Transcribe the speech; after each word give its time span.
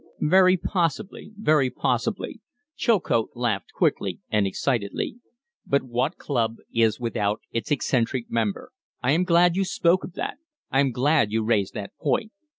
"Very 0.25 0.57
possibly. 0.57 1.31
Very 1.37 1.69
possibly." 1.69 2.41
Chilcote 2.75 3.29
laughed 3.35 3.71
quickly 3.71 4.19
and 4.31 4.47
excitedly. 4.47 5.17
"But 5.67 5.83
what 5.83 6.17
club 6.17 6.55
is 6.73 6.99
without 6.99 7.41
its 7.51 7.69
eccentric 7.69 8.25
member? 8.31 8.71
I 9.03 9.11
am 9.11 9.25
glad 9.25 9.55
you 9.55 9.63
spoke 9.63 10.03
of 10.03 10.13
that. 10.13 10.39
I 10.71 10.79
am 10.79 10.91
glad 10.91 11.31
you 11.31 11.43
raised 11.43 11.75
that 11.75 11.95
point. 12.01 12.31